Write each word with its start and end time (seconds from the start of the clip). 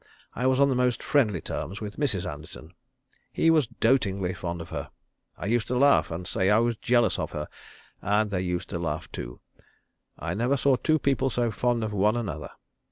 I 0.33 0.47
was 0.47 0.59
on 0.59 0.67
the 0.69 0.73
most 0.75 1.03
friendly 1.03 1.41
terms 1.41 1.79
with 1.79 1.97
Mrs. 1.97 2.25
Anderton. 2.27 2.73
He 3.31 3.51
was 3.51 3.67
dotingly 3.67 4.33
fond 4.33 4.59
of 4.59 4.69
her. 4.69 4.89
I 5.37 5.45
used 5.45 5.67
to 5.67 5.77
laugh, 5.77 6.09
and 6.09 6.25
say 6.25 6.49
I 6.49 6.57
was 6.57 6.75
jealous 6.77 7.19
of 7.19 7.33
her, 7.33 7.47
and 8.01 8.31
they 8.31 8.41
used 8.41 8.69
to 8.69 8.79
laugh 8.79 9.11
too. 9.11 9.41
I 10.17 10.33
never 10.33 10.57
saw 10.57 10.75
two 10.75 10.97
people 10.97 11.29
so 11.29 11.51
fond 11.51 11.83
of 11.83 11.93
one 11.93 12.17
another. 12.17 12.49